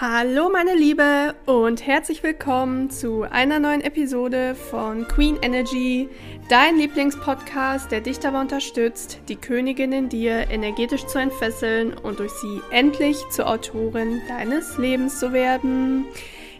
[0.00, 6.08] Hallo meine Liebe und herzlich willkommen zu einer neuen Episode von Queen Energy,
[6.48, 12.30] dein Lieblingspodcast, der dich dabei unterstützt, die Königin in dir energetisch zu entfesseln und durch
[12.30, 16.04] sie endlich zur Autorin deines Lebens zu werden.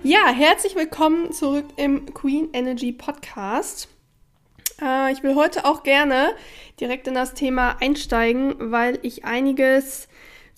[0.03, 3.87] Ja, herzlich willkommen zurück im Queen Energy Podcast.
[4.83, 6.31] Äh, ich will heute auch gerne
[6.81, 10.08] direkt in das Thema einsteigen, weil ich einiges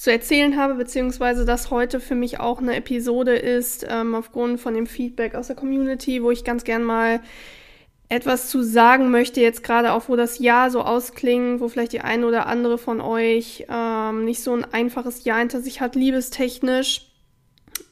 [0.00, 4.72] zu erzählen habe, beziehungsweise dass heute für mich auch eine Episode ist, ähm, aufgrund von
[4.72, 7.20] dem Feedback aus der Community, wo ich ganz gern mal
[8.08, 12.00] etwas zu sagen möchte, jetzt gerade auch, wo das Jahr so ausklingt, wo vielleicht die
[12.00, 17.06] eine oder andere von euch ähm, nicht so ein einfaches Jahr hinter sich hat, liebestechnisch.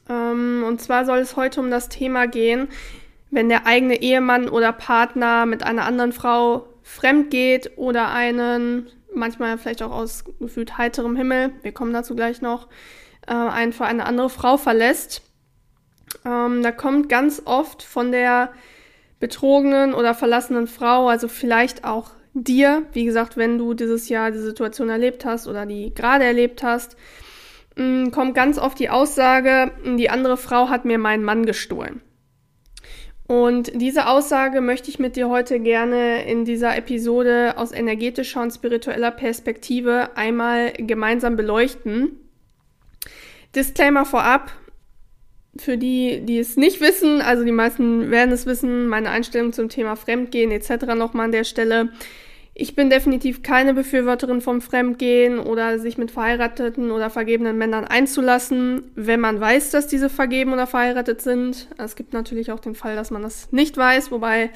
[0.08, 2.68] Ähm, und zwar soll es heute um das Thema gehen,
[3.30, 8.86] wenn der eigene Ehemann oder Partner mit einer anderen Frau fremd geht oder einen
[9.18, 12.68] manchmal vielleicht auch aus gefühlt heiterem Himmel, wir kommen dazu gleich noch,
[13.26, 15.22] äh, einfach eine andere Frau verlässt.
[16.24, 18.52] Ähm, da kommt ganz oft von der
[19.20, 24.38] betrogenen oder verlassenen Frau, also vielleicht auch dir, wie gesagt, wenn du dieses Jahr die
[24.38, 26.96] Situation erlebt hast oder die gerade erlebt hast,
[27.76, 32.00] mm, kommt ganz oft die Aussage, die andere Frau hat mir meinen Mann gestohlen.
[33.28, 38.52] Und diese Aussage möchte ich mit dir heute gerne in dieser Episode aus energetischer und
[38.52, 42.16] spiritueller Perspektive einmal gemeinsam beleuchten.
[43.54, 44.50] Disclaimer vorab,
[45.58, 49.68] für die, die es nicht wissen, also die meisten werden es wissen, meine Einstellung zum
[49.68, 50.86] Thema Fremdgehen etc.
[50.96, 51.90] nochmal an der Stelle.
[52.60, 58.82] Ich bin definitiv keine Befürworterin vom Fremdgehen oder sich mit verheirateten oder vergebenen Männern einzulassen,
[58.96, 61.68] wenn man weiß, dass diese vergeben oder verheiratet sind.
[61.78, 64.50] Es gibt natürlich auch den Fall, dass man das nicht weiß, wobei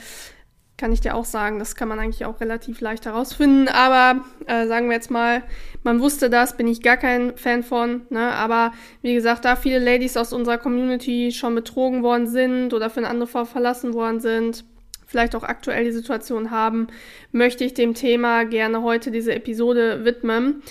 [0.78, 3.68] kann ich dir auch sagen, das kann man eigentlich auch relativ leicht herausfinden.
[3.68, 5.44] Aber äh, sagen wir jetzt mal,
[5.84, 8.02] man wusste das, bin ich gar kein Fan von.
[8.10, 8.32] Ne?
[8.32, 8.72] Aber
[9.02, 13.10] wie gesagt, da viele Ladies aus unserer Community schon betrogen worden sind oder für eine
[13.10, 14.64] andere Frau verlassen worden sind,
[15.12, 16.88] vielleicht auch aktuell die Situation haben,
[17.30, 20.62] möchte ich dem Thema gerne heute diese Episode widmen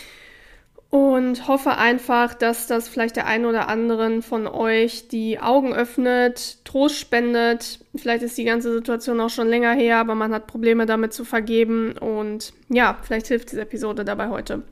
[0.89, 6.57] und hoffe einfach, dass das vielleicht der einen oder anderen von euch die Augen öffnet,
[6.65, 7.79] Trost spendet.
[7.95, 11.23] Vielleicht ist die ganze Situation auch schon länger her, aber man hat Probleme damit zu
[11.23, 14.63] vergeben und ja, vielleicht hilft diese Episode dabei heute.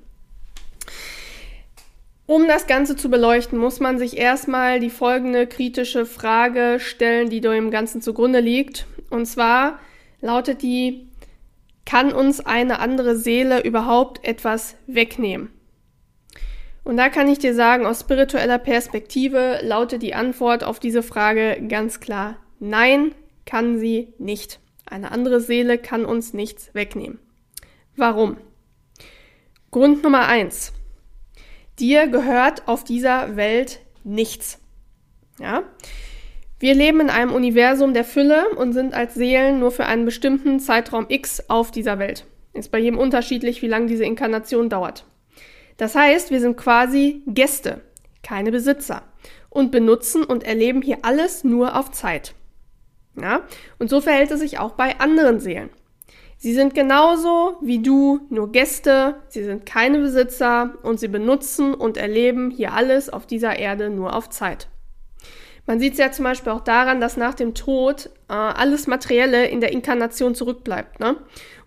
[2.26, 7.42] Um das Ganze zu beleuchten, muss man sich erstmal die folgende kritische Frage stellen, die
[7.42, 8.86] dem Ganzen zugrunde liegt.
[9.10, 9.80] Und zwar
[10.22, 11.08] lautet die,
[11.86, 15.50] kann uns eine andere Seele überhaupt etwas wegnehmen?
[16.84, 21.62] Und da kann ich dir sagen, aus spiritueller Perspektive lautet die Antwort auf diese Frage
[21.68, 23.14] ganz klar, nein,
[23.46, 24.60] kann sie nicht.
[24.86, 27.20] Eine andere Seele kann uns nichts wegnehmen.
[27.96, 28.38] Warum?
[29.72, 30.74] Grund Nummer eins.
[31.80, 34.60] Dir gehört auf dieser Welt nichts.
[35.40, 35.64] Ja?
[36.60, 40.60] Wir leben in einem Universum der Fülle und sind als Seelen nur für einen bestimmten
[40.60, 42.26] Zeitraum X auf dieser Welt.
[42.54, 45.06] Ist bei jedem unterschiedlich, wie lange diese Inkarnation dauert.
[45.78, 47.80] Das heißt, wir sind quasi Gäste,
[48.24, 49.04] keine Besitzer
[49.50, 52.34] und benutzen und erleben hier alles nur auf Zeit.
[53.16, 53.44] Ja?
[53.78, 55.70] Und so verhält es sich auch bei anderen Seelen.
[56.38, 61.98] Sie sind genauso wie du, nur Gäste, sie sind keine Besitzer und sie benutzen und
[61.98, 64.68] erleben hier alles auf dieser Erde nur auf Zeit.
[65.66, 69.48] Man sieht es ja zum Beispiel auch daran, dass nach dem Tod äh, alles Materielle
[69.48, 71.18] in der Inkarnation zurückbleibt ne?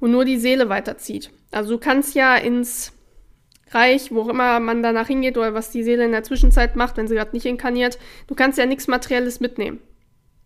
[0.01, 1.31] und nur die Seele weiterzieht.
[1.51, 2.93] Also du kannst ja ins
[3.71, 6.97] Reich, wo auch immer man danach hingeht oder was die Seele in der Zwischenzeit macht,
[6.97, 9.81] wenn sie gerade nicht inkarniert, du kannst ja nichts Materielles mitnehmen.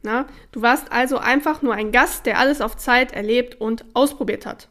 [0.02, 0.26] Na?
[0.52, 4.68] Du warst also einfach nur ein Gast, der alles auf Zeit erlebt und ausprobiert hat.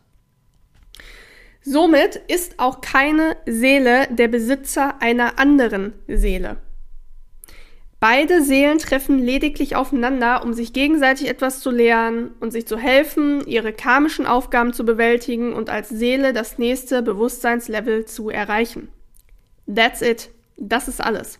[1.61, 6.57] Somit ist auch keine Seele der Besitzer einer anderen Seele.
[8.07, 13.43] Beide Seelen treffen lediglich aufeinander, um sich gegenseitig etwas zu lernen und sich zu helfen,
[13.47, 18.89] ihre karmischen Aufgaben zu bewältigen und als Seele das nächste Bewusstseinslevel zu erreichen.
[19.65, 20.29] That's it.
[20.55, 21.39] Das ist alles.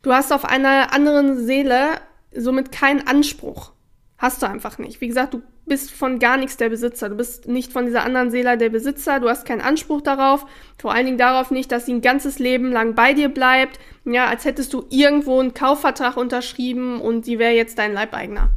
[0.00, 2.00] Du hast auf einer anderen Seele
[2.34, 3.72] somit keinen Anspruch.
[4.20, 5.00] Hast du einfach nicht.
[5.00, 7.08] Wie gesagt, du bist von gar nichts der Besitzer.
[7.08, 9.18] Du bist nicht von dieser anderen Seele der Besitzer.
[9.18, 10.44] Du hast keinen Anspruch darauf.
[10.78, 13.78] Vor allen Dingen darauf nicht, dass sie ein ganzes Leben lang bei dir bleibt.
[14.04, 18.50] Ja, als hättest du irgendwo einen Kaufvertrag unterschrieben und sie wäre jetzt dein Leibeigner.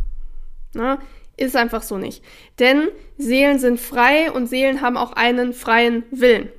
[0.74, 1.00] Na,
[1.38, 2.22] ist einfach so nicht.
[2.60, 6.50] Denn Seelen sind frei und Seelen haben auch einen freien Willen.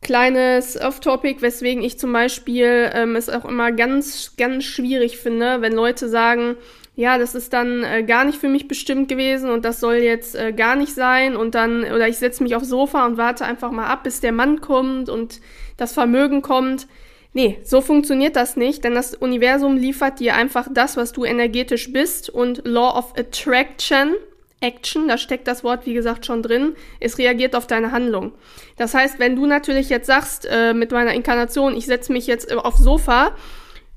[0.00, 5.74] Kleines Off-Topic, weswegen ich zum Beispiel ähm, es auch immer ganz, ganz schwierig finde, wenn
[5.74, 6.56] Leute sagen,
[6.96, 10.34] ja, das ist dann äh, gar nicht für mich bestimmt gewesen und das soll jetzt
[10.34, 13.70] äh, gar nicht sein und dann, oder ich setze mich aufs Sofa und warte einfach
[13.70, 15.40] mal ab, bis der Mann kommt und
[15.76, 16.88] das Vermögen kommt.
[17.34, 21.92] Nee, so funktioniert das nicht, denn das Universum liefert dir einfach das, was du energetisch
[21.92, 24.14] bist und Law of Attraction,
[24.60, 28.32] Action, da steckt das Wort wie gesagt schon drin, es reagiert auf deine Handlung.
[28.78, 32.50] Das heißt, wenn du natürlich jetzt sagst äh, mit meiner Inkarnation, ich setze mich jetzt
[32.56, 33.32] aufs Sofa,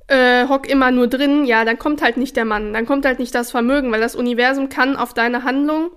[0.10, 3.20] äh, hock immer nur drin, ja, dann kommt halt nicht der Mann, dann kommt halt
[3.20, 5.92] nicht das Vermögen, weil das Universum kann auf deine Handlung,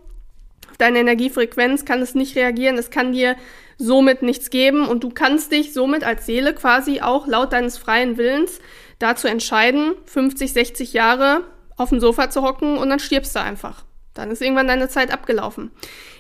[0.71, 3.37] auf deine Energiefrequenz, kann es nicht reagieren, es kann dir
[3.79, 8.17] somit nichts geben und du kannst dich somit als Seele quasi auch laut deines freien
[8.19, 8.61] Willens
[8.99, 11.45] dazu entscheiden, 50, 60 Jahre
[11.77, 13.85] auf dem Sofa zu hocken und dann stirbst du einfach.
[14.15, 15.71] Dann ist irgendwann deine Zeit abgelaufen.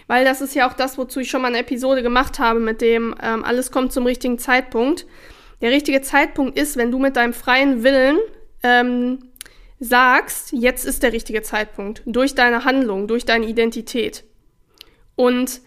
[0.07, 2.81] Weil das ist ja auch das, wozu ich schon mal eine Episode gemacht habe, mit
[2.81, 5.07] dem ähm, alles kommt zum richtigen Zeitpunkt.
[5.63, 8.19] Der richtige Zeitpunkt ist, wenn du mit deinem freien Willen
[8.63, 9.21] ähm,
[9.79, 14.25] sagst, jetzt ist der richtige Zeitpunkt, durch deine Handlung, durch deine Identität.
[15.15, 15.61] Und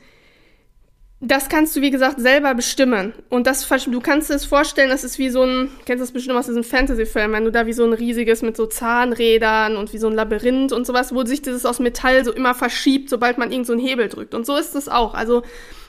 [1.21, 3.13] das kannst du, wie gesagt, selber bestimmen.
[3.30, 6.12] Und das, du kannst dir das vorstellen, das ist wie so ein, kennst du das
[6.12, 9.94] bestimmt aus diesen Fantasy-Filmen, wenn du da wie so ein riesiges mit so Zahnrädern und
[9.94, 13.38] wie so ein Labyrinth und sowas, wo sich dieses aus Metall so immer verschiebt, sobald
[13.38, 14.36] man irgend so einen Hebel drückt.
[14.36, 15.13] Und so ist es auch.
[15.13, 15.44] Also,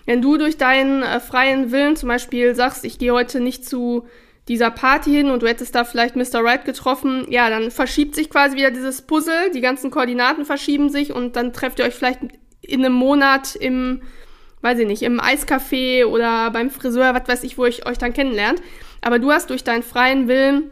[0.07, 4.07] wenn du durch deinen äh, freien Willen zum Beispiel sagst, ich gehe heute nicht zu
[4.49, 6.43] dieser Party hin und du hättest da vielleicht Mr.
[6.43, 11.13] Right getroffen, ja, dann verschiebt sich quasi wieder dieses Puzzle, die ganzen Koordinaten verschieben sich
[11.13, 12.21] und dann trefft ihr euch vielleicht
[12.63, 14.03] in einem Monat im
[14.63, 18.13] weiß ich nicht, im Eiscafé oder beim Friseur, was weiß ich, wo ich euch dann
[18.13, 18.61] kennenlernt.
[19.01, 20.71] Aber du hast durch deinen freien Willen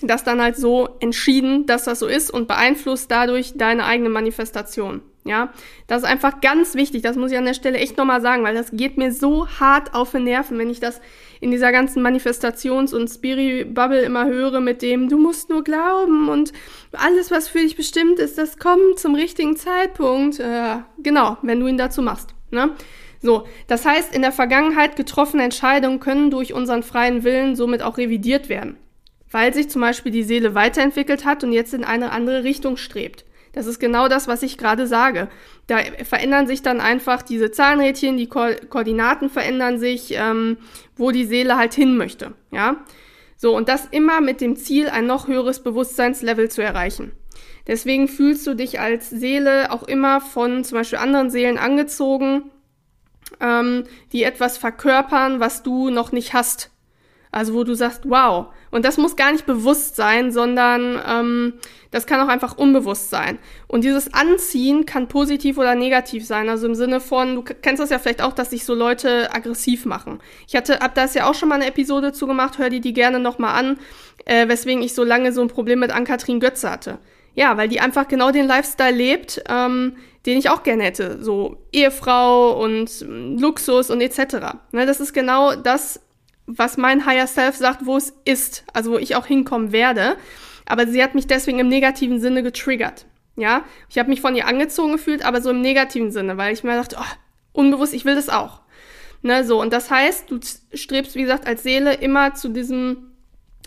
[0.00, 5.02] das dann halt so entschieden, dass das so ist und beeinflusst dadurch deine eigene Manifestation.
[5.28, 5.52] Ja,
[5.86, 7.02] das ist einfach ganz wichtig.
[7.02, 9.92] Das muss ich an der Stelle echt nochmal sagen, weil das geht mir so hart
[9.92, 11.02] auf den Nerven, wenn ich das
[11.40, 16.54] in dieser ganzen Manifestations- und Spirit-Bubble immer höre mit dem, du musst nur glauben und
[16.92, 20.40] alles, was für dich bestimmt ist, das kommt zum richtigen Zeitpunkt.
[20.40, 22.34] Äh, genau, wenn du ihn dazu machst.
[22.50, 22.70] Ne?
[23.20, 27.98] So, das heißt, in der Vergangenheit getroffene Entscheidungen können durch unseren freien Willen somit auch
[27.98, 28.78] revidiert werden,
[29.30, 33.26] weil sich zum Beispiel die Seele weiterentwickelt hat und jetzt in eine andere Richtung strebt.
[33.58, 35.26] Das ist genau das, was ich gerade sage.
[35.66, 40.58] Da verändern sich dann einfach diese Zahnrädchen, die Ko Koordinaten verändern sich, ähm,
[40.94, 42.34] wo die Seele halt hin möchte.
[42.52, 42.76] Ja,
[43.36, 47.10] so und das immer mit dem Ziel, ein noch höheres Bewusstseinslevel zu erreichen.
[47.66, 52.52] Deswegen fühlst du dich als Seele auch immer von zum Beispiel anderen Seelen angezogen,
[53.40, 53.82] ähm,
[54.12, 56.70] die etwas verkörpern, was du noch nicht hast.
[57.32, 58.54] Also wo du sagst, wow.
[58.70, 61.54] Und das muss gar nicht bewusst sein, sondern ähm,
[61.90, 63.38] das kann auch einfach unbewusst sein.
[63.66, 66.48] Und dieses Anziehen kann positiv oder negativ sein.
[66.48, 69.86] Also im Sinne von, du kennst das ja vielleicht auch, dass sich so Leute aggressiv
[69.86, 70.20] machen.
[70.46, 72.92] Ich hatte, ab da ist ja auch schon mal eine Episode zugemacht, hör dir die
[72.92, 73.78] gerne nochmal an,
[74.26, 76.98] äh, weswegen ich so lange so ein Problem mit Ann-Kathrin Götze hatte.
[77.34, 79.96] Ja, weil die einfach genau den Lifestyle lebt, ähm,
[80.26, 81.22] den ich auch gerne hätte.
[81.22, 84.58] So Ehefrau und ähm, Luxus und etc.
[84.72, 86.00] Ne, das ist genau das,
[86.46, 90.16] was mein Higher Self sagt, wo es ist, also wo ich auch hinkommen werde.
[90.68, 93.06] Aber sie hat mich deswegen im negativen Sinne getriggert.
[93.36, 96.64] Ja, ich habe mich von ihr angezogen gefühlt, aber so im negativen Sinne, weil ich
[96.64, 97.14] mir dachte, oh,
[97.52, 98.60] unbewusst, ich will das auch.
[99.22, 100.38] Ne, so, und das heißt, du
[100.74, 103.12] strebst, wie gesagt, als Seele immer zu diesem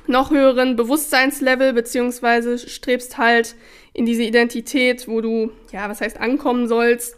[0.08, 3.56] noch höheren Bewusstseinslevel, beziehungsweise strebst halt
[3.94, 7.18] in diese Identität, wo du, ja, was heißt ankommen sollst.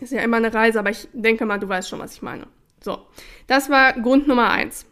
[0.00, 2.46] Ist ja immer eine Reise, aber ich denke mal, du weißt schon, was ich meine.
[2.80, 2.98] So,
[3.46, 4.86] das war Grund Nummer eins.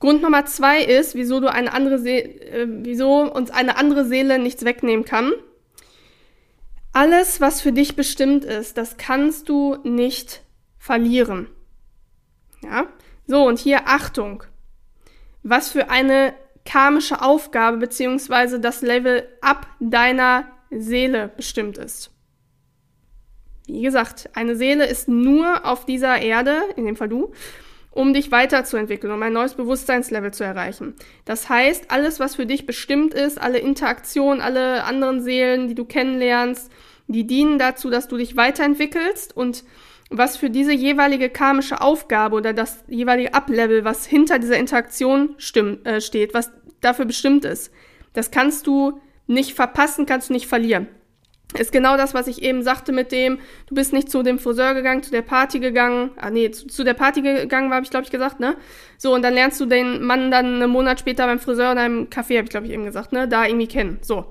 [0.00, 4.38] Grund Nummer zwei ist, wieso du eine andere See äh, wieso uns eine andere Seele
[4.38, 5.32] nichts wegnehmen kann.
[6.92, 10.42] Alles, was für dich bestimmt ist, das kannst du nicht
[10.78, 11.48] verlieren.
[12.62, 12.86] Ja?
[13.26, 14.42] So, und hier Achtung
[15.42, 16.34] was für eine
[16.64, 22.10] karmische Aufgabe beziehungsweise das Level ab deiner Seele bestimmt ist.
[23.66, 27.32] Wie gesagt, eine Seele ist nur auf dieser Erde, in dem Fall du,
[27.90, 30.94] um dich weiterzuentwickeln, um ein neues Bewusstseinslevel zu erreichen.
[31.24, 35.84] Das heißt, alles, was für dich bestimmt ist, alle Interaktionen, alle anderen Seelen, die du
[35.84, 36.70] kennenlernst,
[37.08, 39.64] die dienen dazu, dass du dich weiterentwickelst und
[40.10, 45.86] was für diese jeweilige karmische Aufgabe oder das jeweilige Ablevel, was hinter dieser Interaktion stimmt,
[45.86, 47.72] äh, steht, was dafür bestimmt ist.
[48.12, 50.88] Das kannst du nicht verpassen, kannst du nicht verlieren.
[51.58, 54.74] Ist genau das, was ich eben sagte mit dem, du bist nicht zu dem Friseur
[54.74, 58.04] gegangen, zu der Party gegangen, ah nee, zu, zu der Party gegangen, habe ich, glaube
[58.04, 58.56] ich, gesagt, ne?
[58.98, 62.04] So, und dann lernst du den Mann dann einen Monat später beim Friseur in einem
[62.04, 63.26] Café, habe ich, glaube ich, eben gesagt, ne?
[63.26, 63.98] Da irgendwie kennen.
[64.02, 64.26] So.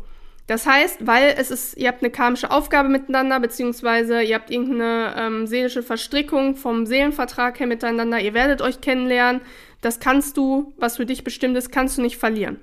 [0.47, 5.13] Das heißt, weil es ist, ihr habt eine karmische Aufgabe miteinander, beziehungsweise ihr habt irgendeine
[5.15, 9.41] ähm, seelische Verstrickung vom Seelenvertrag her miteinander, ihr werdet euch kennenlernen.
[9.81, 12.59] Das kannst du, was für dich bestimmt ist, kannst du nicht verlieren.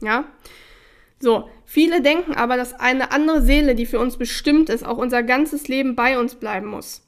[0.00, 0.26] Ja?
[1.24, 5.22] So, viele denken aber, dass eine andere Seele, die für uns bestimmt ist, auch unser
[5.22, 7.00] ganzes Leben bei uns bleiben muss.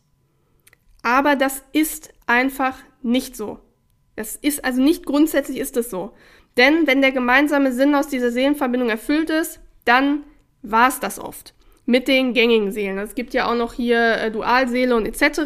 [1.02, 3.58] Aber das ist einfach nicht so.
[4.16, 6.14] Das ist also nicht grundsätzlich ist es so.
[6.56, 10.24] Denn wenn der gemeinsame Sinn aus dieser Seelenverbindung erfüllt ist, dann
[10.62, 11.52] war es das oft.
[11.84, 12.96] Mit den gängigen Seelen.
[12.96, 15.40] Es gibt ja auch noch hier äh, Dualseele und etc.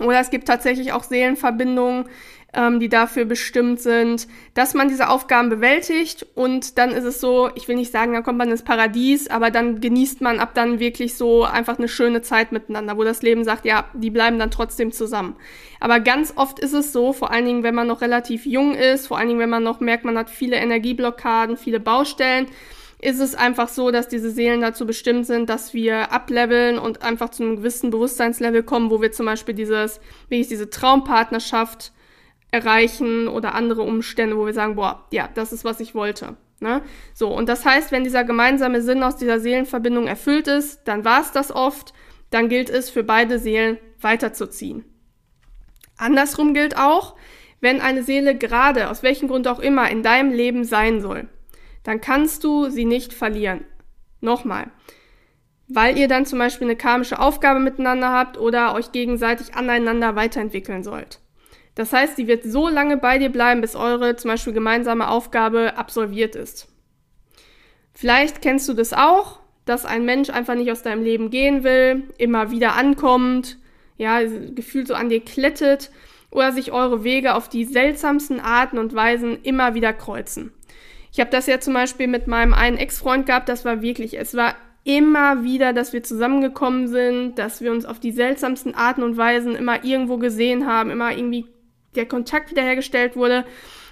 [0.00, 2.06] Oder es gibt tatsächlich auch Seelenverbindungen,
[2.52, 7.50] ähm, die dafür bestimmt sind, dass man diese Aufgaben bewältigt und dann ist es so,
[7.54, 10.80] ich will nicht sagen, dann kommt man ins Paradies, aber dann genießt man ab dann
[10.80, 14.50] wirklich so einfach eine schöne Zeit miteinander, wo das Leben sagt, ja, die bleiben dann
[14.50, 15.36] trotzdem zusammen.
[15.78, 19.06] Aber ganz oft ist es so, vor allen Dingen, wenn man noch relativ jung ist,
[19.06, 22.46] vor allen Dingen, wenn man noch merkt, man hat viele Energieblockaden, viele Baustellen,
[23.02, 27.30] ist es einfach so, dass diese Seelen dazu bestimmt sind, dass wir ableveln und einfach
[27.30, 31.92] zu einem gewissen Bewusstseinslevel kommen, wo wir zum Beispiel dieses, wie ich diese Traumpartnerschaft
[32.50, 36.36] erreichen oder andere Umstände, wo wir sagen, boah, ja, das ist, was ich wollte.
[36.60, 36.82] Ne?
[37.14, 41.22] So, und das heißt, wenn dieser gemeinsame Sinn aus dieser Seelenverbindung erfüllt ist, dann war
[41.22, 41.94] es das oft,
[42.30, 44.84] dann gilt es für beide Seelen weiterzuziehen.
[45.96, 47.16] Andersrum gilt auch,
[47.60, 51.28] wenn eine Seele gerade, aus welchem Grund auch immer, in deinem Leben sein soll,
[51.82, 53.64] dann kannst du sie nicht verlieren.
[54.20, 54.70] Nochmal.
[55.68, 60.82] Weil ihr dann zum Beispiel eine karmische Aufgabe miteinander habt oder euch gegenseitig aneinander weiterentwickeln
[60.82, 61.20] sollt.
[61.74, 65.76] Das heißt, sie wird so lange bei dir bleiben, bis eure zum Beispiel gemeinsame Aufgabe
[65.76, 66.68] absolviert ist.
[67.94, 72.04] Vielleicht kennst du das auch, dass ein Mensch einfach nicht aus deinem Leben gehen will,
[72.18, 73.58] immer wieder ankommt,
[73.98, 75.90] ja, gefühlt so an dir klettet
[76.30, 80.52] oder sich eure Wege auf die seltsamsten Arten und Weisen immer wieder kreuzen.
[81.12, 84.34] Ich habe das ja zum Beispiel mit meinem einen Ex-Freund gehabt, das war wirklich, es
[84.34, 89.16] war immer wieder, dass wir zusammengekommen sind, dass wir uns auf die seltsamsten Arten und
[89.16, 91.46] Weisen immer irgendwo gesehen haben, immer irgendwie
[91.94, 93.44] der Kontakt wiederhergestellt wurde,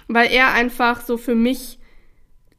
[0.07, 1.79] weil er einfach so für mich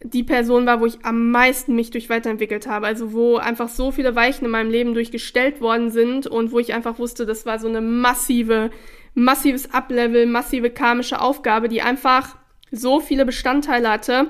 [0.03, 2.87] die Person war, wo ich am meisten mich durch weiterentwickelt habe.
[2.87, 6.73] Also wo einfach so viele Weichen in meinem Leben durchgestellt worden sind und wo ich
[6.73, 8.71] einfach wusste, das war so eine massive,
[9.15, 12.37] massives Uplevel, massive karmische Aufgabe, die einfach
[12.71, 14.29] so viele Bestandteile hatte,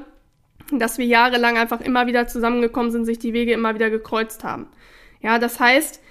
[0.72, 4.66] dass wir jahrelang einfach immer wieder zusammengekommen sind, sich die Wege immer wieder gekreuzt haben.
[5.22, 6.02] Ja, das heißt,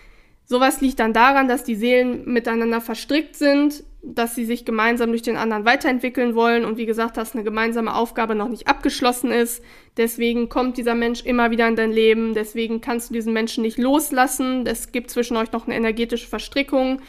[0.46, 5.22] sowas liegt dann daran, dass die Seelen miteinander verstrickt sind, dass sie sich gemeinsam durch
[5.22, 9.63] den anderen weiterentwickeln wollen und wie gesagt, dass eine gemeinsame Aufgabe noch nicht abgeschlossen ist.
[9.98, 12.34] Deswegen kommt dieser Mensch immer wieder in dein Leben.
[12.34, 14.65] Deswegen kannst du diesen Menschen nicht loslassen.
[14.65, 17.01] Es gibt zwischen euch noch eine energetische Verstrickung.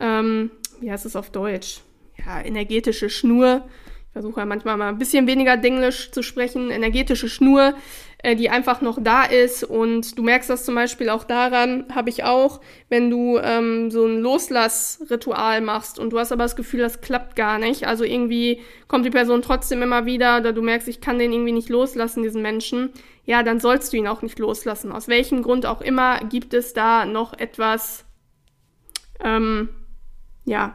[0.00, 1.80] Ähm, wie heißt es auf Deutsch?
[2.18, 3.64] Ja, energetische Schnur
[4.14, 7.74] versuche ja manchmal mal ein bisschen weniger Denglisch zu sprechen, energetische Schnur,
[8.24, 9.64] äh, die einfach noch da ist.
[9.64, 14.06] Und du merkst das zum Beispiel auch daran, habe ich auch, wenn du ähm, so
[14.06, 17.86] ein Loslassritual machst und du hast aber das Gefühl, das klappt gar nicht.
[17.86, 21.52] Also irgendwie kommt die Person trotzdem immer wieder oder du merkst, ich kann den irgendwie
[21.52, 22.94] nicht loslassen, diesen Menschen.
[23.26, 24.90] Ja, dann sollst du ihn auch nicht loslassen.
[24.90, 28.06] Aus welchem Grund auch immer gibt es da noch etwas,
[29.22, 29.68] ähm,
[30.46, 30.74] ja,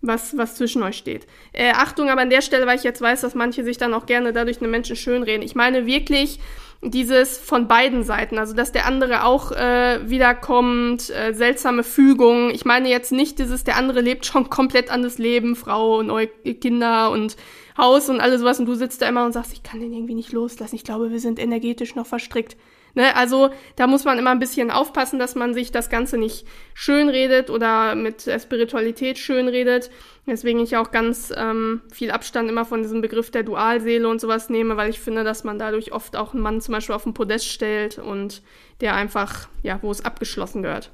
[0.00, 1.26] was, was zwischen euch steht.
[1.52, 4.06] Äh, Achtung aber an der Stelle, weil ich jetzt weiß, dass manche sich dann auch
[4.06, 5.42] gerne dadurch einen Menschen schönreden.
[5.42, 6.38] Ich meine wirklich
[6.80, 12.50] dieses von beiden Seiten, also dass der andere auch äh, wiederkommt, äh, seltsame Fügung.
[12.50, 17.10] Ich meine jetzt nicht dieses, der andere lebt schon komplett anderes Leben, Frau neue Kinder
[17.10, 17.36] und
[17.76, 20.14] Haus und alles sowas und du sitzt da immer und sagst, ich kann den irgendwie
[20.14, 20.76] nicht loslassen.
[20.76, 22.56] Ich glaube, wir sind energetisch noch verstrickt.
[22.98, 23.14] Ne?
[23.14, 27.48] Also da muss man immer ein bisschen aufpassen, dass man sich das Ganze nicht schönredet
[27.48, 29.88] oder mit Spiritualität schönredet.
[30.26, 34.50] Deswegen ich auch ganz ähm, viel Abstand immer von diesem Begriff der Dualseele und sowas
[34.50, 37.14] nehme, weil ich finde, dass man dadurch oft auch einen Mann zum Beispiel auf den
[37.14, 38.42] Podest stellt und
[38.80, 40.90] der einfach, ja, wo es abgeschlossen gehört.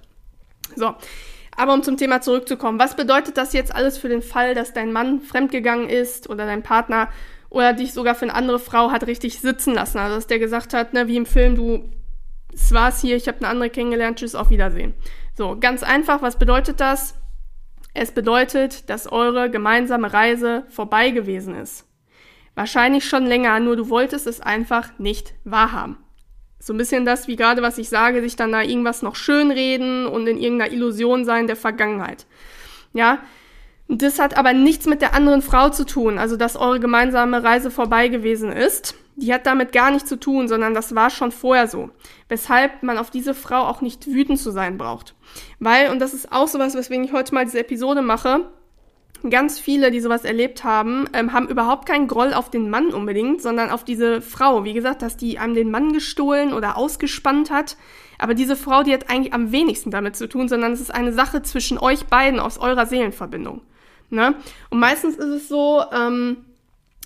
[0.76, 0.94] So.
[1.56, 4.92] Aber um zum Thema zurückzukommen, was bedeutet das jetzt alles für den Fall, dass dein
[4.92, 7.08] Mann fremdgegangen ist oder dein Partner
[7.54, 9.98] oder dich sogar für eine andere Frau hat richtig sitzen lassen.
[9.98, 11.88] Also dass der gesagt hat, ne, wie im Film, du,
[12.52, 14.92] es war's hier, ich habe eine andere kennengelernt, tschüss, auf Wiedersehen.
[15.36, 17.14] So, ganz einfach, was bedeutet das?
[17.94, 21.86] Es bedeutet, dass eure gemeinsame Reise vorbei gewesen ist.
[22.56, 25.98] Wahrscheinlich schon länger, nur du wolltest es einfach nicht wahrhaben.
[26.58, 30.06] So ein bisschen das, wie gerade was ich sage, sich dann da irgendwas noch schönreden
[30.06, 32.26] und in irgendeiner Illusion sein der Vergangenheit.
[32.92, 33.18] Ja,
[33.88, 37.70] das hat aber nichts mit der anderen Frau zu tun, also dass eure gemeinsame Reise
[37.70, 38.94] vorbei gewesen ist.
[39.16, 41.90] Die hat damit gar nichts zu tun, sondern das war schon vorher so.
[42.28, 45.14] Weshalb man auf diese Frau auch nicht wütend zu sein braucht.
[45.60, 48.48] Weil, und das ist auch sowas, weswegen ich heute mal diese Episode mache,
[49.30, 53.40] ganz viele, die sowas erlebt haben, ähm, haben überhaupt keinen Groll auf den Mann unbedingt,
[53.40, 54.64] sondern auf diese Frau.
[54.64, 57.76] Wie gesagt, dass die einem den Mann gestohlen oder ausgespannt hat.
[58.18, 61.12] Aber diese Frau, die hat eigentlich am wenigsten damit zu tun, sondern es ist eine
[61.12, 63.60] Sache zwischen euch beiden aus eurer Seelenverbindung.
[64.14, 64.34] Ne?
[64.70, 66.38] Und meistens ist es so, ähm,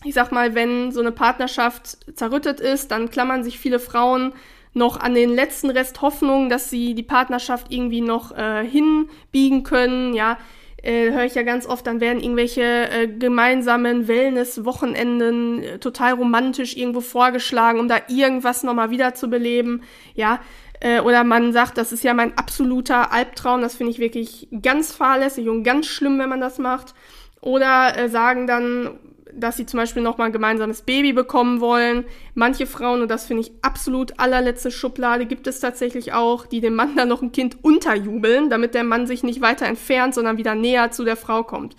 [0.04, 4.32] ich sag mal, wenn so eine Partnerschaft zerrüttet ist, dann klammern sich viele Frauen
[4.74, 10.14] noch an den letzten Rest Hoffnung, dass sie die Partnerschaft irgendwie noch äh, hinbiegen können,
[10.14, 10.38] ja.
[10.82, 16.76] äh, höre ich ja ganz oft, dann werden irgendwelche äh, gemeinsamen Wellness-Wochenenden äh, total romantisch
[16.76, 19.82] irgendwo vorgeschlagen, um da irgendwas nochmal wiederzubeleben,
[20.14, 20.40] ja.
[20.80, 24.92] Äh, oder man sagt, das ist ja mein absoluter Albtraum, das finde ich wirklich ganz
[24.92, 26.94] fahrlässig und ganz schlimm, wenn man das macht.
[27.40, 28.98] Oder äh, sagen dann,
[29.32, 32.04] dass sie zum Beispiel nochmal ein gemeinsames Baby bekommen wollen.
[32.34, 36.74] Manche Frauen, und das finde ich absolut allerletzte Schublade, gibt es tatsächlich auch, die dem
[36.74, 40.54] Mann dann noch ein Kind unterjubeln, damit der Mann sich nicht weiter entfernt, sondern wieder
[40.54, 41.76] näher zu der Frau kommt.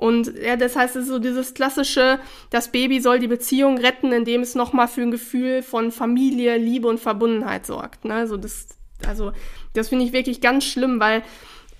[0.00, 4.12] Und ja, das heißt, es ist so dieses klassische, das Baby soll die Beziehung retten,
[4.12, 8.06] indem es nochmal für ein Gefühl von Familie, Liebe und Verbundenheit sorgt.
[8.06, 8.14] Ne?
[8.14, 8.68] Also das,
[9.06, 9.32] also
[9.74, 11.22] das finde ich wirklich ganz schlimm, weil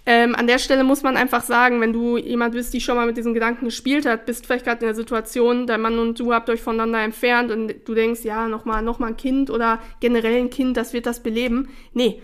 [0.05, 3.07] ähm, an der Stelle muss man einfach sagen, wenn du jemand bist, die schon mal
[3.07, 6.35] mit diesen Gedanken gespielt hat, bist vielleicht gerade in der Situation, dein Mann und du
[6.35, 10.37] habt euch voneinander entfernt und du denkst, ja, nochmal noch mal ein Kind oder generell
[10.37, 11.71] ein Kind, das wird das beleben.
[11.95, 12.21] Nee.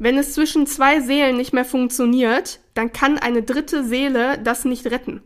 [0.00, 4.86] Wenn es zwischen zwei Seelen nicht mehr funktioniert, dann kann eine dritte Seele das nicht
[4.86, 5.22] retten.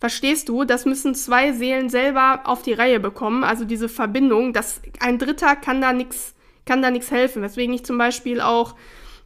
[0.00, 0.64] Verstehst du?
[0.64, 3.44] Das müssen zwei Seelen selber auf die Reihe bekommen.
[3.44, 7.42] Also diese Verbindung, dass ein Dritter kann da nichts, kann da nichts helfen.
[7.42, 8.74] Weswegen ich zum Beispiel auch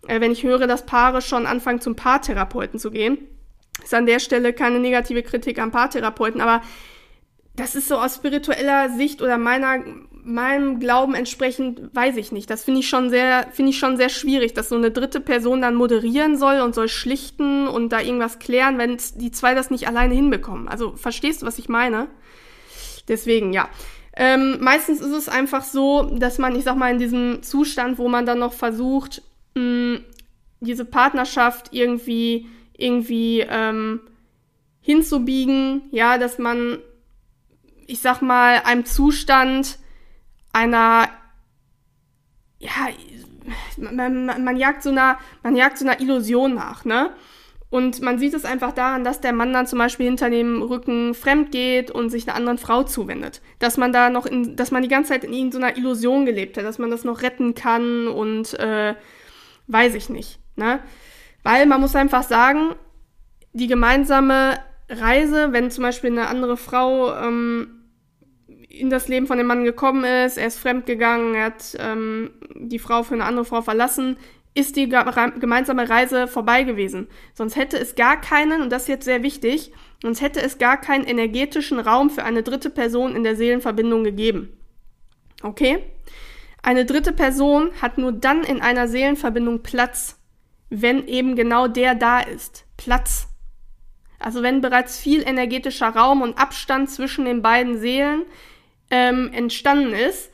[0.07, 3.19] äh, wenn ich höre, dass Paare schon anfangen, zum Paartherapeuten zu gehen.
[3.83, 6.63] Ist an der Stelle keine negative Kritik am Paartherapeuten, aber
[7.57, 9.83] das ist so aus spiritueller Sicht oder meiner,
[10.25, 12.49] meinem Glauben entsprechend, weiß ich nicht.
[12.49, 15.61] Das finde ich schon sehr, finde ich schon sehr schwierig, dass so eine dritte Person
[15.61, 19.87] dann moderieren soll und soll schlichten und da irgendwas klären, wenn die zwei das nicht
[19.87, 20.69] alleine hinbekommen.
[20.69, 22.09] Also verstehst du, was ich meine?
[23.07, 23.69] Deswegen, ja.
[24.17, 28.09] Ähm, meistens ist es einfach so, dass man, ich sag mal, in diesem Zustand, wo
[28.09, 29.23] man dann noch versucht,
[29.55, 30.01] mh,
[30.61, 34.01] diese Partnerschaft irgendwie, irgendwie ähm,
[34.81, 36.79] hinzubiegen, ja, dass man,
[37.87, 39.79] ich sag mal, einem Zustand
[40.55, 41.09] einer,
[42.59, 42.89] ja,
[43.77, 47.11] man, man, man jagt so einer, man jagt so einer Illusion nach, ne?
[47.71, 51.13] Und man sieht es einfach daran, dass der Mann dann zum Beispiel hinter dem Rücken
[51.13, 53.43] fremd geht und sich einer anderen Frau zuwendet.
[53.59, 56.65] Dass man da noch in, dass man die ganze Zeit in irgendeiner Illusion gelebt hat,
[56.65, 58.95] dass man das noch retten kann und äh,
[59.67, 60.39] weiß ich nicht.
[60.55, 60.79] Ne?
[61.43, 62.77] Weil man muss einfach sagen,
[63.55, 67.84] die gemeinsame Reise, wenn zum Beispiel eine andere Frau ähm,
[68.79, 72.79] in das Leben von dem Mann gekommen ist, er ist fremdgegangen, er hat ähm, die
[72.79, 74.17] Frau für eine andere Frau verlassen,
[74.55, 77.09] ist die gemeinsame Reise vorbei gewesen.
[77.35, 80.81] Sonst hätte es gar keinen, und das ist jetzt sehr wichtig, sonst hätte es gar
[80.81, 84.57] keinen energetischen Raum für eine dritte Person in der Seelenverbindung gegeben.
[85.43, 85.79] Okay?
[86.63, 90.21] Eine dritte Person hat nur dann in einer Seelenverbindung Platz,
[90.71, 92.65] wenn eben genau der da ist.
[92.77, 93.29] Platz.
[94.19, 98.23] Also wenn bereits viel energetischer Raum und Abstand zwischen den beiden Seelen
[98.95, 100.31] ähm, entstanden ist,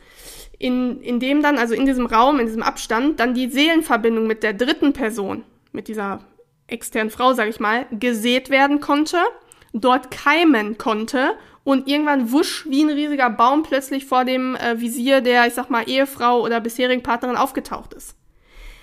[0.59, 4.42] in, in dem dann, also in diesem Raum, in diesem Abstand, dann die Seelenverbindung mit
[4.42, 6.20] der dritten Person, mit dieser
[6.66, 9.16] externen Frau, sag ich mal, gesät werden konnte,
[9.73, 11.33] dort keimen konnte
[11.64, 15.70] und irgendwann wusch wie ein riesiger Baum plötzlich vor dem äh, Visier der, ich sag
[15.70, 18.14] mal, Ehefrau oder bisherigen Partnerin aufgetaucht ist.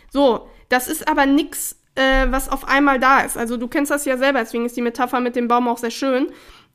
[0.09, 3.37] So, das ist aber nix, äh, was auf einmal da ist.
[3.37, 5.91] Also du kennst das ja selber, deswegen ist die Metapher mit dem Baum auch sehr
[5.91, 6.29] schön.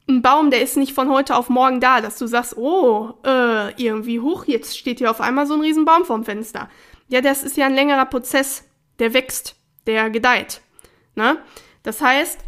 [0.08, 3.72] Ein Baum, der ist nicht von heute auf morgen da, dass du sagst, oh, äh,
[3.80, 6.68] irgendwie hoch, jetzt steht hier auf einmal so ein riesen Baum vorm Fenster.
[7.08, 8.64] Ja, das ist ja ein längerer Prozess,
[8.98, 9.54] der wächst,
[9.86, 10.60] der gedeiht.
[11.14, 11.38] Ne?
[11.82, 12.40] Das heißt,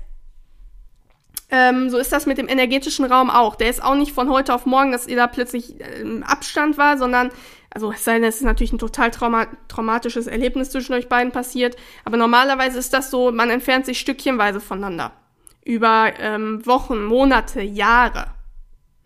[1.50, 3.54] ähm, so ist das mit dem energetischen Raum auch.
[3.54, 6.78] Der ist auch nicht von heute auf morgen, dass ihr da plötzlich äh, im Abstand
[6.78, 7.30] war, sondern,
[7.70, 11.32] also es sei denn, es ist natürlich ein total trauma traumatisches Erlebnis zwischen euch beiden
[11.32, 15.12] passiert, aber normalerweise ist das so, man entfernt sich stückchenweise voneinander.
[15.64, 18.26] Über ähm, Wochen, Monate, Jahre.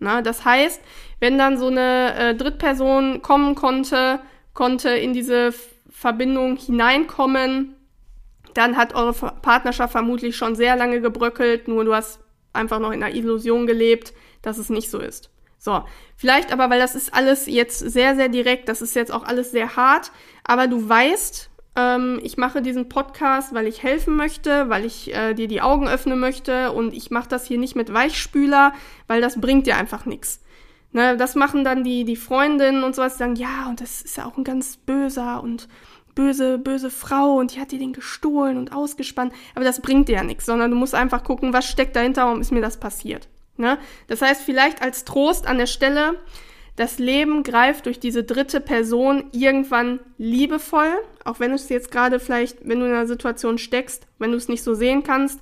[0.00, 0.80] Na, das heißt,
[1.20, 4.20] wenn dann so eine äh, Drittperson kommen konnte,
[4.54, 5.52] konnte in diese
[5.90, 7.74] Verbindung hineinkommen,
[8.54, 12.20] dann hat eure Partnerschaft vermutlich schon sehr lange gebröckelt, nur du hast
[12.52, 15.30] einfach noch in einer Illusion gelebt, dass es nicht so ist.
[15.58, 15.84] So,
[16.16, 19.50] vielleicht aber, weil das ist alles jetzt sehr, sehr direkt, das ist jetzt auch alles
[19.50, 20.12] sehr hart,
[20.44, 25.34] aber du weißt, ähm, ich mache diesen Podcast, weil ich helfen möchte, weil ich äh,
[25.34, 28.72] dir die Augen öffnen möchte und ich mache das hier nicht mit Weichspüler,
[29.06, 30.42] weil das bringt dir einfach nichts.
[30.90, 34.16] Ne, das machen dann die, die Freundinnen und sowas, die sagen, ja, und das ist
[34.16, 35.68] ja auch ein ganz böser und
[36.14, 39.32] böse, böse Frau und die hat dir den gestohlen und ausgespannt.
[39.54, 42.40] Aber das bringt dir ja nichts, sondern du musst einfach gucken, was steckt dahinter, warum
[42.40, 43.28] ist mir das passiert.
[43.56, 43.78] Ne?
[44.08, 46.18] Das heißt, vielleicht als Trost an der Stelle,
[46.78, 50.92] das Leben greift durch diese dritte Person irgendwann liebevoll,
[51.24, 54.46] auch wenn es jetzt gerade vielleicht, wenn du in einer Situation steckst, wenn du es
[54.46, 55.40] nicht so sehen kannst.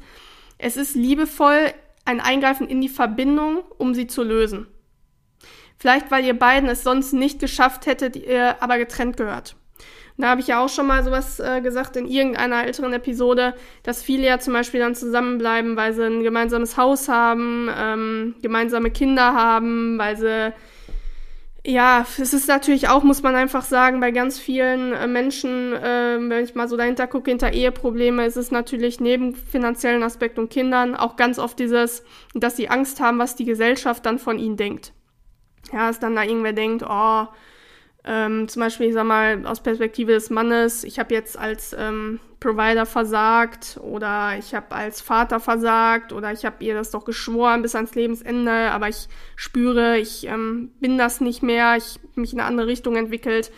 [0.56, 1.72] Es ist liebevoll
[2.06, 4.66] ein Eingreifen in die Verbindung, um sie zu lösen.
[5.76, 9.56] Vielleicht, weil ihr beiden es sonst nicht geschafft hättet, ihr aber getrennt gehört.
[10.16, 14.02] da habe ich ja auch schon mal sowas äh, gesagt in irgendeiner älteren Episode, dass
[14.02, 19.34] viele ja zum Beispiel dann zusammenbleiben, weil sie ein gemeinsames Haus haben, ähm, gemeinsame Kinder
[19.34, 20.54] haben, weil sie
[21.66, 26.16] ja, es ist natürlich auch, muss man einfach sagen, bei ganz vielen äh, Menschen, äh,
[26.20, 30.48] wenn ich mal so dahinter gucke, hinter Eheprobleme, ist es natürlich neben finanziellen Aspekt und
[30.48, 34.56] Kindern auch ganz oft dieses, dass sie Angst haben, was die Gesellschaft dann von ihnen
[34.56, 34.92] denkt.
[35.72, 37.26] Ja, dass dann da irgendwer denkt, oh,
[38.06, 42.20] ähm, zum Beispiel, ich sag mal, aus Perspektive des Mannes, ich habe jetzt als ähm,
[42.38, 47.62] Provider versagt oder ich habe als Vater versagt oder ich habe ihr das doch geschworen
[47.62, 52.38] bis ans Lebensende, aber ich spüre, ich ähm, bin das nicht mehr, ich mich in
[52.38, 53.50] eine andere Richtung entwickelt.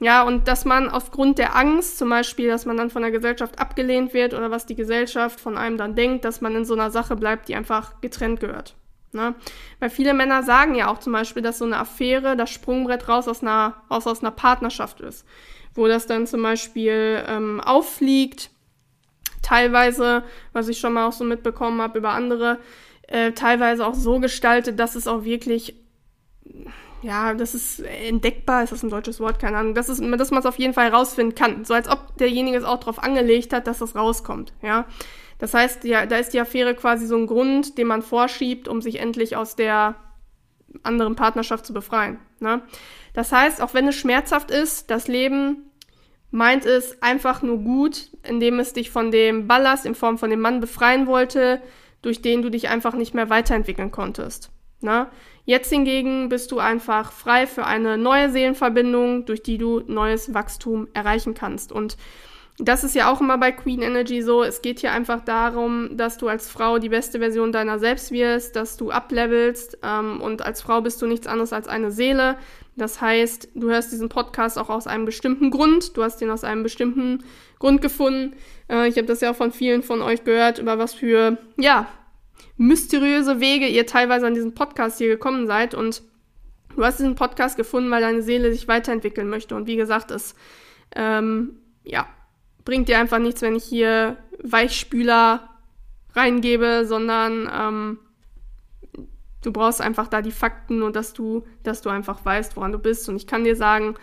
[0.00, 3.60] Ja, und dass man aufgrund der Angst, zum Beispiel, dass man dann von der Gesellschaft
[3.60, 6.90] abgelehnt wird oder was die Gesellschaft von einem dann denkt, dass man in so einer
[6.90, 8.74] Sache bleibt, die einfach getrennt gehört.
[9.12, 9.34] Ne?
[9.78, 13.28] Weil viele Männer sagen ja auch zum Beispiel, dass so eine Affäre das Sprungbrett raus
[13.28, 15.26] aus einer, raus aus einer Partnerschaft ist.
[15.74, 18.50] Wo das dann zum Beispiel ähm, auffliegt,
[19.42, 20.22] teilweise,
[20.52, 22.58] was ich schon mal auch so mitbekommen habe über andere,
[23.08, 25.76] äh, teilweise auch so gestaltet, dass es auch wirklich,
[27.02, 30.40] ja, das ist entdeckbar, ist das ein deutsches Wort, keine Ahnung, dass, es, dass man
[30.40, 31.64] es auf jeden Fall rausfinden kann.
[31.64, 34.86] So als ob derjenige es auch darauf angelegt hat, dass das rauskommt, ja.
[35.42, 38.80] Das heißt, ja, da ist die Affäre quasi so ein Grund, den man vorschiebt, um
[38.80, 39.96] sich endlich aus der
[40.84, 42.20] anderen Partnerschaft zu befreien.
[42.38, 42.62] Ne?
[43.12, 45.68] Das heißt, auch wenn es schmerzhaft ist, das Leben
[46.30, 50.38] meint es einfach nur gut, indem es dich von dem Ballast in Form von dem
[50.38, 51.60] Mann befreien wollte,
[52.02, 54.52] durch den du dich einfach nicht mehr weiterentwickeln konntest.
[54.80, 55.08] Ne?
[55.44, 60.86] Jetzt hingegen bist du einfach frei für eine neue Seelenverbindung, durch die du neues Wachstum
[60.94, 61.72] erreichen kannst.
[61.72, 61.96] Und
[62.64, 64.44] das ist ja auch immer bei Queen Energy so.
[64.44, 68.54] Es geht hier einfach darum, dass du als Frau die beste Version deiner selbst wirst,
[68.54, 69.78] dass du ablevelst.
[69.82, 72.38] Ähm, und als Frau bist du nichts anderes als eine Seele.
[72.76, 75.96] Das heißt, du hörst diesen Podcast auch aus einem bestimmten Grund.
[75.96, 77.24] Du hast ihn aus einem bestimmten
[77.58, 78.36] Grund gefunden.
[78.68, 81.88] Äh, ich habe das ja auch von vielen von euch gehört, über was für, ja,
[82.58, 85.74] mysteriöse Wege ihr teilweise an diesen Podcast hier gekommen seid.
[85.74, 86.02] Und
[86.76, 89.56] du hast diesen Podcast gefunden, weil deine Seele sich weiterentwickeln möchte.
[89.56, 90.36] Und wie gesagt, es,
[90.94, 92.06] ähm, ja,
[92.64, 95.48] bringt dir einfach nichts, wenn ich hier Weichspüler
[96.14, 97.98] reingebe, sondern ähm,
[99.42, 102.78] du brauchst einfach da die Fakten und dass du, dass du einfach weißt, woran du
[102.78, 103.08] bist.
[103.08, 103.94] Und ich kann dir sagen,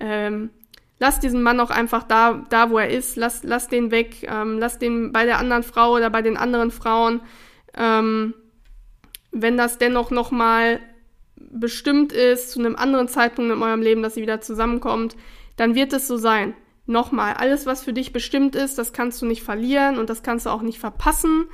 [0.00, 0.50] ähm,
[0.98, 4.58] lass diesen Mann auch einfach da, da wo er ist, lass, lass den weg, ähm,
[4.58, 7.20] lass den bei der anderen Frau oder bei den anderen Frauen.
[7.74, 8.34] Ähm,
[9.30, 10.80] wenn das dennoch nochmal
[11.36, 15.16] bestimmt ist, zu einem anderen Zeitpunkt in eurem Leben, dass sie wieder zusammenkommt,
[15.56, 16.54] dann wird es so sein
[16.88, 20.46] nochmal, alles, was für dich bestimmt ist, das kannst du nicht verlieren und das kannst
[20.46, 21.46] du auch nicht verpassen.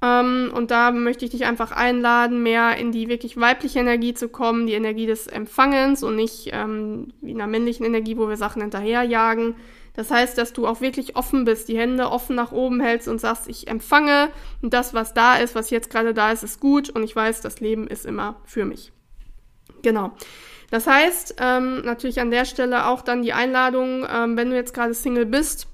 [0.00, 4.28] Ähm, und da möchte ich dich einfach einladen, mehr in die wirklich weibliche Energie zu
[4.28, 8.36] kommen, die Energie des Empfangens und nicht ähm, wie in einer männlichen Energie, wo wir
[8.36, 9.56] Sachen hinterherjagen.
[9.94, 13.20] Das heißt, dass du auch wirklich offen bist, die Hände offen nach oben hältst und
[13.20, 14.28] sagst, ich empfange
[14.62, 17.40] und das, was da ist, was jetzt gerade da ist, ist gut und ich weiß,
[17.40, 18.92] das Leben ist immer für mich.
[19.82, 20.12] Genau.
[20.70, 24.74] Das heißt, ähm, natürlich an der Stelle auch dann die Einladung, ähm, wenn du jetzt
[24.74, 25.66] gerade Single bist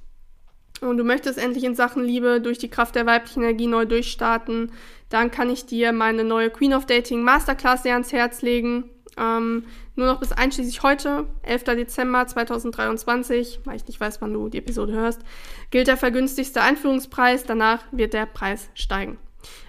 [0.80, 4.72] und du möchtest endlich in Sachen Liebe durch die Kraft der weiblichen Energie neu durchstarten,
[5.08, 8.90] dann kann ich dir meine neue Queen of Dating Masterclass sehr ans Herz legen.
[9.16, 9.64] Ähm,
[9.96, 11.64] nur noch bis einschließlich heute, 11.
[11.64, 15.22] Dezember 2023, weil ich nicht weiß, wann du die Episode hörst,
[15.70, 17.44] gilt der vergünstigste Einführungspreis.
[17.44, 19.18] Danach wird der Preis steigen.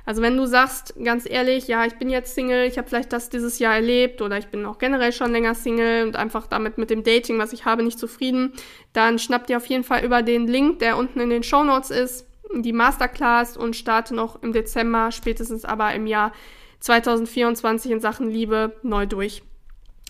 [0.05, 3.29] Also wenn du sagst, ganz ehrlich, ja, ich bin jetzt Single, ich habe vielleicht das
[3.29, 6.89] dieses Jahr erlebt oder ich bin auch generell schon länger Single und einfach damit mit
[6.89, 8.53] dem Dating, was ich habe, nicht zufrieden,
[8.93, 11.89] dann schnapp dir auf jeden Fall über den Link, der unten in den Show Notes
[11.89, 16.31] ist, die Masterclass und starte noch im Dezember, spätestens aber im Jahr
[16.79, 19.41] 2024 in Sachen Liebe neu durch.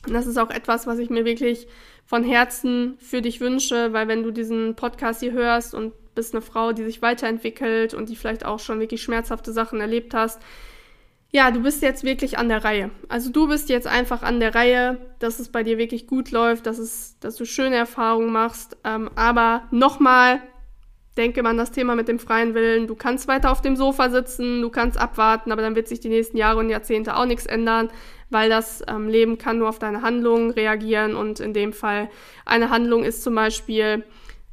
[0.06, 1.68] Und das ist auch etwas, was ich mir wirklich
[2.06, 6.42] von Herzen für dich wünsche, weil wenn du diesen Podcast hier hörst und bist eine
[6.42, 10.42] Frau, die sich weiterentwickelt und die vielleicht auch schon wirklich schmerzhafte Sachen erlebt hast.
[11.32, 12.92] Ja, du bist jetzt wirklich an der Reihe.
[13.10, 16.66] Also du bist jetzt einfach an der Reihe, dass es bei dir wirklich gut läuft,
[16.66, 18.78] dass, es, dass du schöne Erfahrungen machst.
[18.86, 20.42] Ähm, aber nochmal,
[21.18, 22.88] denke man das Thema mit dem freien Willen.
[22.88, 26.10] Du kannst weiter auf dem Sofa sitzen, du kannst abwarten, aber dann wird sich die
[26.10, 27.90] nächsten Jahre und Jahrzehnte auch nichts ändern,
[28.30, 32.10] weil das ähm, Leben kann nur auf deine Handlungen reagieren und in dem Fall
[32.46, 34.04] eine Handlung ist zum Beispiel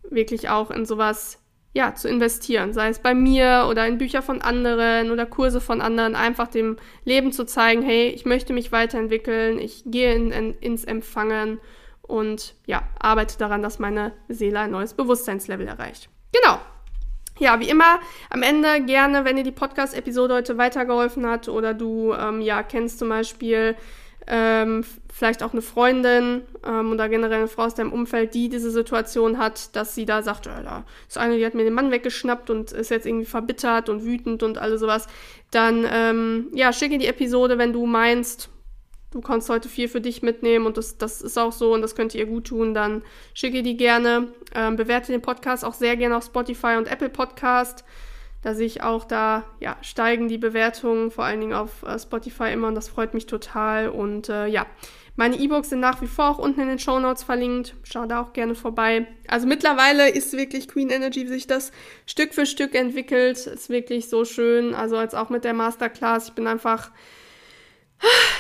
[0.09, 1.42] wirklich auch in sowas
[1.75, 5.81] ja, zu investieren, sei es bei mir oder in Bücher von anderen oder Kurse von
[5.81, 10.55] anderen, einfach dem Leben zu zeigen, hey, ich möchte mich weiterentwickeln, ich gehe in, in,
[10.59, 11.61] ins Empfangen
[12.03, 16.11] und ja, arbeite daran, dass meine Seele ein neues Bewusstseinslevel erreicht.
[16.33, 16.59] Genau.
[17.39, 22.13] Ja, wie immer, am Ende gerne, wenn dir die Podcast-Episode heute weitergeholfen hat oder du,
[22.13, 23.75] ähm, ja, kennst zum Beispiel
[24.27, 28.71] ähm, vielleicht auch eine Freundin ähm, oder generell eine Frau aus deinem Umfeld, die diese
[28.71, 31.91] Situation hat, dass sie da sagt, ja, da ist eine, die hat mir den Mann
[31.91, 35.07] weggeschnappt und ist jetzt irgendwie verbittert und wütend und alles sowas,
[35.51, 38.49] dann ähm, ja, schicke die Episode, wenn du meinst,
[39.11, 41.95] du kannst heute viel für dich mitnehmen und das, das ist auch so und das
[41.95, 43.03] könnte ihr gut tun, dann
[43.35, 44.29] schicke die gerne.
[44.55, 47.85] Ähm, bewerte den Podcast auch sehr gerne auf Spotify und Apple Podcast.
[48.43, 52.53] Da sehe ich auch, da ja, steigen die Bewertungen, vor allen Dingen auf äh, Spotify
[52.53, 53.89] immer und das freut mich total.
[53.89, 54.67] Und äh, ja,
[55.15, 57.75] meine E-Books sind nach wie vor auch unten in den Show Notes verlinkt.
[57.85, 59.07] Schau da auch gerne vorbei.
[59.29, 61.71] Also mittlerweile ist wirklich Queen Energy, wie sich das
[62.07, 63.47] Stück für Stück entwickelt.
[63.47, 64.75] Ist wirklich so schön.
[64.75, 66.29] Also als auch mit der Masterclass.
[66.29, 66.91] Ich bin einfach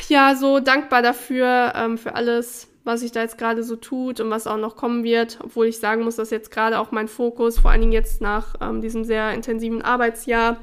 [0.09, 4.31] ja, so dankbar dafür, ähm, für alles, was sich da jetzt gerade so tut und
[4.31, 7.59] was auch noch kommen wird, obwohl ich sagen muss, dass jetzt gerade auch mein Fokus,
[7.59, 10.57] vor allen Dingen jetzt nach ähm, diesem sehr intensiven Arbeitsjahr,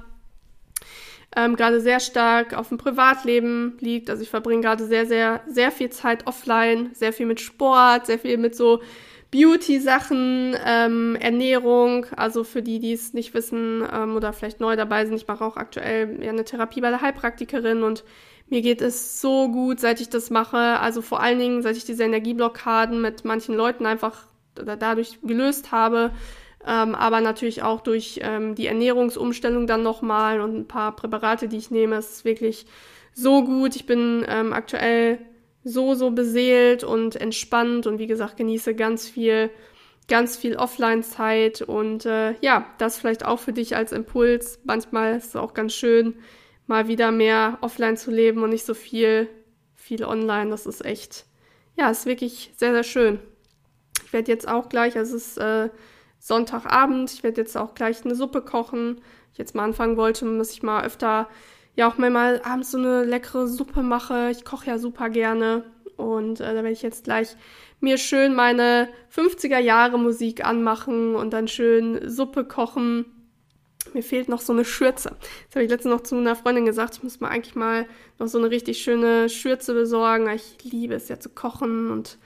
[1.36, 4.10] ähm, gerade sehr stark auf dem Privatleben liegt.
[4.10, 8.20] Also ich verbringe gerade sehr, sehr, sehr viel Zeit offline, sehr viel mit Sport, sehr
[8.20, 8.82] viel mit so
[9.32, 12.08] Beauty-Sachen, ähm, Ernährung.
[12.16, 15.46] Also für die, die es nicht wissen ähm, oder vielleicht neu dabei sind, ich mache
[15.46, 18.04] auch aktuell ja eine Therapie bei der Heilpraktikerin und
[18.50, 20.58] mir geht es so gut, seit ich das mache.
[20.58, 24.24] Also vor allen Dingen, seit ich diese Energieblockaden mit manchen Leuten einfach
[24.56, 26.12] dadurch gelöst habe.
[26.66, 31.58] Ähm, aber natürlich auch durch ähm, die Ernährungsumstellung dann nochmal und ein paar Präparate, die
[31.58, 31.96] ich nehme.
[31.96, 32.66] Es ist wirklich
[33.14, 33.76] so gut.
[33.76, 35.20] Ich bin ähm, aktuell
[35.64, 39.50] so, so beseelt und entspannt und wie gesagt, genieße ganz viel,
[40.08, 44.60] ganz viel Offline-Zeit und äh, ja, das vielleicht auch für dich als Impuls.
[44.64, 46.16] Manchmal ist es auch ganz schön,
[46.70, 49.28] mal wieder mehr offline zu leben und nicht so viel,
[49.76, 50.52] viel online.
[50.52, 51.26] Das ist echt,
[51.76, 53.20] ja, ist wirklich sehr, sehr schön.
[54.06, 55.70] Ich werde jetzt auch gleich, also es ist äh,
[56.20, 59.02] Sonntagabend, ich werde jetzt auch gleich eine Suppe kochen.
[59.34, 61.28] Ich jetzt mal anfangen wollte, dass ich mal öfter,
[61.76, 64.30] ja auch mal, mal abends so eine leckere Suppe mache.
[64.32, 65.64] Ich koche ja super gerne.
[65.98, 67.36] Und äh, da werde ich jetzt gleich
[67.80, 73.06] mir schön meine 50er Jahre Musik anmachen und dann schön Suppe kochen
[73.94, 75.16] mir fehlt noch so eine Schürze.
[75.48, 76.96] Das habe ich letztens noch zu einer Freundin gesagt.
[76.96, 77.86] Ich muss mal eigentlich mal
[78.18, 80.30] noch so eine richtig schöne Schürze besorgen.
[80.30, 82.18] Ich liebe es ja zu kochen und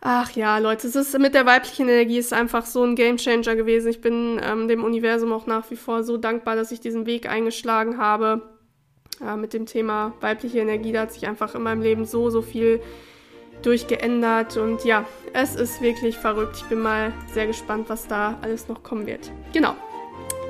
[0.00, 3.88] ach ja, Leute, es ist mit der weiblichen Energie ist einfach so ein Gamechanger gewesen.
[3.88, 7.28] Ich bin ähm, dem Universum auch nach wie vor so dankbar, dass ich diesen Weg
[7.28, 8.42] eingeschlagen habe.
[9.24, 12.42] Äh, mit dem Thema weibliche Energie, da hat sich einfach in meinem Leben so, so
[12.42, 12.80] viel
[13.62, 16.56] durchgeändert und ja, es ist wirklich verrückt.
[16.56, 19.30] Ich bin mal sehr gespannt, was da alles noch kommen wird.
[19.54, 19.74] Genau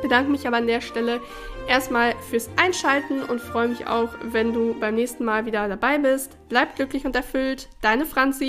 [0.04, 1.18] bedanke mich aber an der Stelle
[1.66, 6.36] erstmal fürs Einschalten und freue mich auch, wenn du beim nächsten Mal wieder dabei bist.
[6.50, 7.68] Bleib glücklich und erfüllt.
[7.80, 8.44] Deine Franzi.